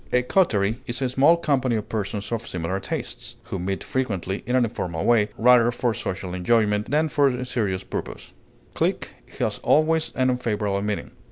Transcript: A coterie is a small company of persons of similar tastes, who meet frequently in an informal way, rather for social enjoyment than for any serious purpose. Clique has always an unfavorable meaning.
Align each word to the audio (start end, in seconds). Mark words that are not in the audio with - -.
A 0.11 0.23
coterie 0.23 0.81
is 0.87 0.99
a 1.03 1.09
small 1.09 1.37
company 1.37 1.75
of 1.75 1.87
persons 1.87 2.31
of 2.31 2.47
similar 2.47 2.79
tastes, 2.79 3.35
who 3.43 3.59
meet 3.59 3.83
frequently 3.83 4.41
in 4.47 4.55
an 4.55 4.63
informal 4.65 5.05
way, 5.05 5.29
rather 5.37 5.69
for 5.69 5.93
social 5.93 6.33
enjoyment 6.33 6.89
than 6.89 7.07
for 7.07 7.29
any 7.29 7.43
serious 7.43 7.83
purpose. 7.83 8.31
Clique 8.73 9.11
has 9.37 9.59
always 9.59 10.11
an 10.15 10.31
unfavorable 10.31 10.81
meaning. 10.81 11.11